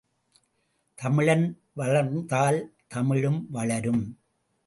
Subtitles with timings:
[0.99, 1.45] தமிழன்
[1.73, 2.59] வளர்ந்தால்
[2.87, 4.03] தமிழும் வளரும்!